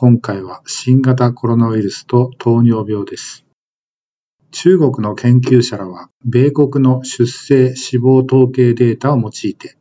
[0.00, 3.44] 今回は新型コロナウイルスと糖尿病です。
[4.52, 9.76] 中国の研究者らは、米国の出生死亡統計データを用いて、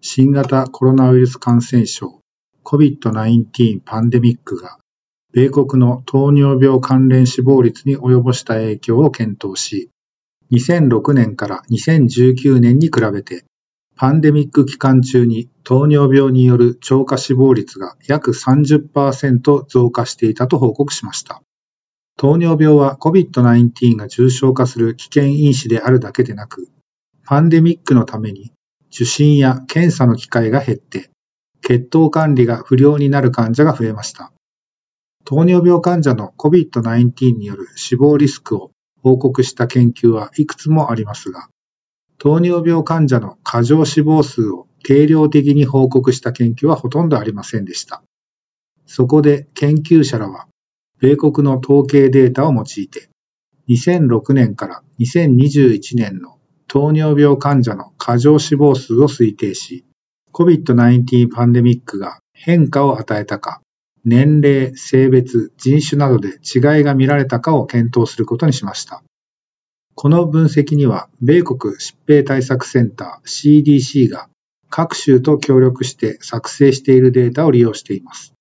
[0.00, 2.18] 新型コロナウイルス感染症
[2.64, 4.78] COVID-19 パンデミックが、
[5.32, 9.88] 米国の糖尿病関連死亡率に及ぼした影響を検討し、
[10.50, 13.44] 2006年から2019年に比べて
[14.00, 21.42] パンデミック期間中に糖尿病による超過死亡率が約30%増加していたと報告しました。
[22.16, 26.70] 糖尿病は COVID-19 が重症化する危険因子であるだけでなく、
[27.26, 28.54] パンデミックのために
[28.90, 31.10] 受診や検査の機会が減って、
[31.60, 34.32] 血糖管理が不良になる患者が増えました。
[35.26, 38.70] 糖尿病患者の COVID-19 による死亡リスクを
[39.02, 41.50] 報告した研究はいくつもありますが、
[42.22, 48.02] 糖尿病患者の過剰死亡数を定量的に報告した研究はほとんどありませんでした。
[48.84, 50.46] そこで研究者らは、
[51.00, 53.08] 米国の統計データを用いて、
[53.70, 56.36] 2006年から2021年の
[56.68, 59.86] 糖尿病患者の過剰死亡数を推定し、
[60.34, 63.62] COVID-19 パンデミックが変化を与えたか、
[64.04, 69.02] 年齢、性別、人種などで違いが見られたかを検討することにしました。
[70.02, 74.30] この分析には、米国疾病対策センター CDC が
[74.70, 78.32] 各州と協力して作成しているデータを利用しています。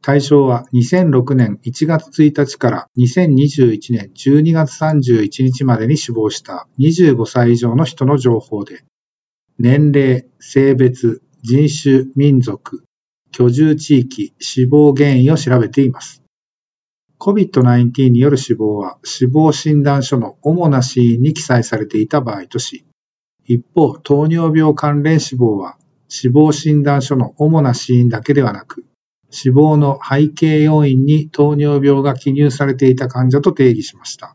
[0.00, 8.84] 対象は2006年1月1日から2021年12月31日までに死亡した25歳以上の人の情報で、
[9.58, 12.84] 年齢、性別、人種、民族、
[13.32, 16.22] 居住地域、死亡原因を調べています。
[17.20, 22.86] COVID-19 による死亡は死亡診断書の主な死因に記載されていた場合とし、
[23.44, 25.76] 一方、糖尿病関連死亡は
[26.08, 28.86] 死亡診断書の主な死因だけではなく、
[29.30, 34.34] 死亡の背景要因に糖尿病が記入されていた患者と定義しました。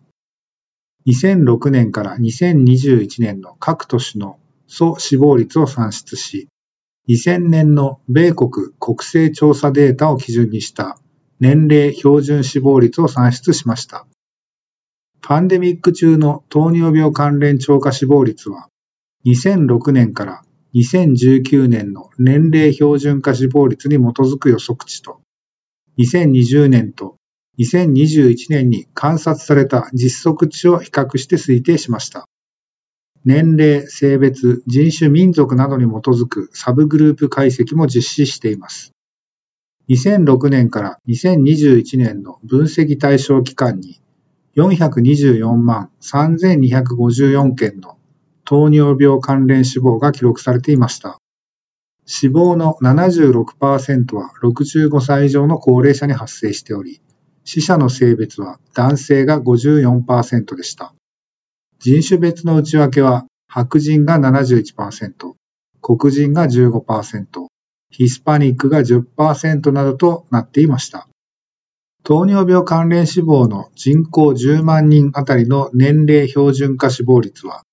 [1.08, 6.50] 2006年から2021年の各都市の総死亡率を算出し、
[7.10, 11.00] 2000年の米国国勢調査データを基準にした
[11.40, 14.08] 年齢標準死亡率を算出しました。
[15.22, 18.70] パンデミック中の糖尿病関連超過死亡率は、
[19.26, 20.44] 2006年から
[20.76, 25.22] 2019年の年齢標準化死亡率に基づく予測値と、
[25.98, 27.16] 2020年と
[27.58, 32.28] 2021年に観察された実測値を比較して推定しました。
[33.24, 38.95] 年齢、性別、人種、民族などに基づくサブグループ解析も実施しています。
[39.90, 44.02] 2006年から2021年の分析対象期間に
[44.56, 47.98] 424万3254件の
[48.46, 51.20] 糖尿病関連死亡が記録されていました。
[52.06, 57.02] 死亡の76%は65歳以上の高齢者に発生しており、
[57.44, 60.94] 死者の性別は男性が54%でした。
[61.80, 65.34] 人種別の内訳は白人が71%、
[65.82, 67.48] 黒人が15%、
[67.98, 71.08] ヒスパニックが10%などとなっていました。
[72.04, 77.64] 糖尿病関連死亡の人口10万人あたりの年齢標準化死亡率は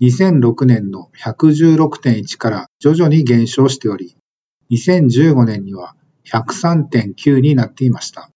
[0.00, 4.16] 2006年の116.1から徐々に減少しており、
[4.72, 5.94] 2015年には
[6.26, 8.30] 103.9になっていました。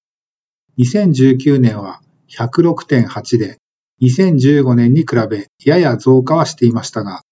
[0.78, 3.59] 2019年は106.8で、
[4.00, 7.22] 2015年に比べやや増加はしていましたが、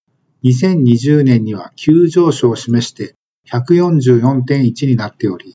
[0.43, 3.15] 2020年には急上昇を示して
[3.53, 5.55] 144.1になっており、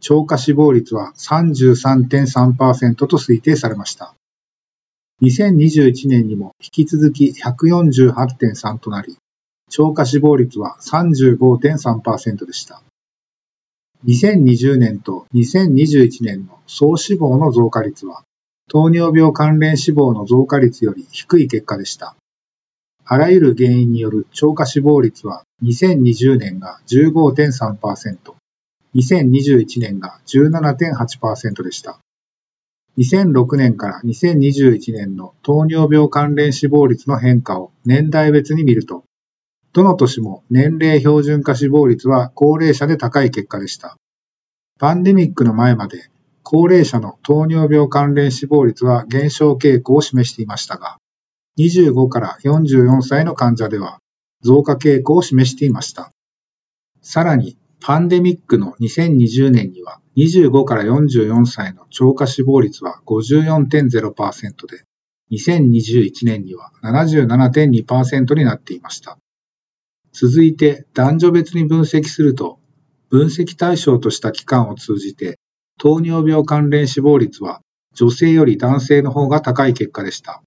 [0.00, 4.14] 超過死亡率は33.3%と推定されました。
[5.22, 9.16] 2021年にも引き続き148.3となり、
[9.68, 12.82] 超過死亡率は35.3%でした。
[14.06, 18.22] 2020年と2021年の総死亡の増加率は、
[18.68, 22.16] 糖尿病関連死亡の増加率より低い結果でした。
[23.12, 28.34] あらゆる原因による超過死亡率は2020年が15.3%、
[28.94, 31.98] 2021年が17.8%でした。
[32.98, 39.02] 2006年から2021年の糖尿病関連死亡率の変化を年代別に見ると、
[39.72, 43.96] どの年も年齢標準化死亡率は高齢者で高い結果でした。
[44.78, 46.08] パンデミックの前まで
[46.44, 50.99] 高齢者の糖尿病関連死亡率は減少傾向を示していましたが、
[51.60, 53.98] 25から44歳の患者では
[54.42, 56.12] 増加傾向を示していました。
[57.02, 64.84] さらに、パンデミックの2020年には25から44歳の超過死亡率は54.0%で、
[65.32, 69.18] 2021年には77.2%になっていました。
[70.12, 72.58] 続いて男女別に分析すると、
[73.08, 75.38] 分析対象とした期間を通じて、
[75.78, 77.62] 糖尿病関連死亡率は
[77.94, 80.42] 女性より男性の方が高い結果でした。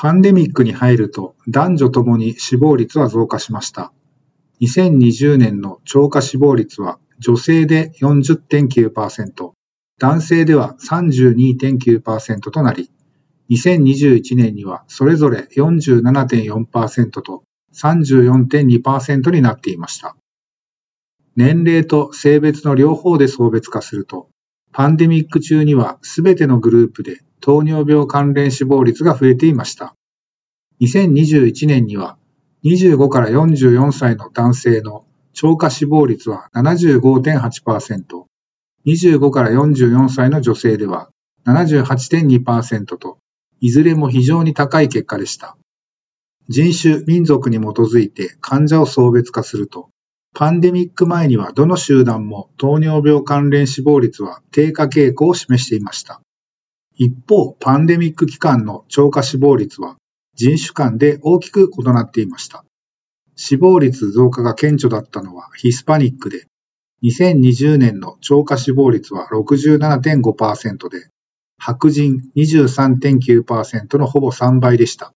[0.00, 3.92] パンデミックに入ると男女ともに死亡率は増加しました。
[4.60, 9.50] 2020年の超過死亡率は女性で40.9%、
[9.98, 12.92] 男性では32.9%となり、
[13.50, 17.42] 2021年にはそれぞれ47.4%と
[17.74, 20.14] 34.2%になっていました。
[21.34, 24.28] 年齢と性別の両方で層別化すると、
[24.72, 29.94] パンデミック中にはすべてのグループで糖尿病関連死亡率が増えていました。
[30.80, 32.16] 2021年には
[32.64, 38.24] 25から44歳の男性の超過死亡率は75.8%、
[38.86, 41.10] 25から44歳の女性では
[41.46, 43.18] 78.2%と
[43.60, 45.56] いずれも非常に高い結果でした。
[46.48, 49.90] 人種、民族に基づいて患者を層別化すると、
[50.34, 56.20] パンデミック前にはどの集団も糖尿病関連死亡率は低下傾向を示していました。
[56.94, 59.96] 一方、パンデミック期間の超過死亡率は
[60.34, 62.64] 人種間で大きく異なっていました。
[63.34, 66.46] 死亡率増加が顕著だったのはヒスパニックで、
[67.04, 71.08] 2020年の超過死亡率は67.5%で、
[71.56, 75.12] 白人23.9%のほぼ3倍でした。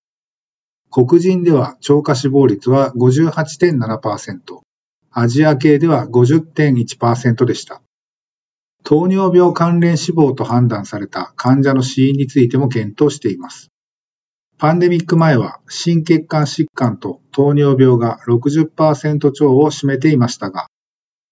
[0.90, 4.60] 黒人では超過死亡率は58.7%、
[5.12, 7.82] アジア系では50.1%でした。
[8.84, 13.70] 糖尿病関連死亡と判断された患者の死因についても検討しています。
[14.58, 20.66] パンデミック前は心血管疾患と糖尿病が60%超を占めていましたが、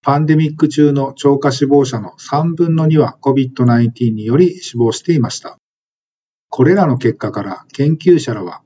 [0.03, 5.59] パンデミック中の超過死亡者の3分の2は COVID-19 により死亡していました。
[6.49, 8.63] これらの結果から研究者らは、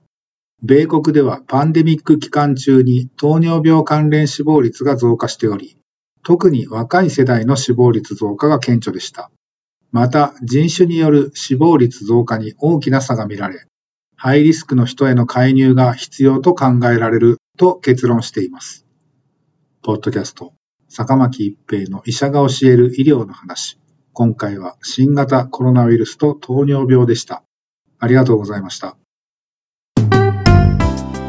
[0.66, 5.76] 米国ではパンデミック期間中に糖尿病関連死亡率が増加しており、
[6.22, 9.30] 特に若い世代の死亡率増加が顕著でした。
[9.92, 13.66] また、人種による死亡率増加に大きな差が見られ、
[14.16, 18.86] ハイリスクの人への介入が必要と考えられると結論しています。
[19.82, 20.54] ポッドキャスト
[20.88, 23.78] 坂巻一平の医者が教える医療の話。
[24.14, 27.42] 今回は新型コロナウイルスと糖尿病でした。
[27.98, 28.96] ありがとうございました。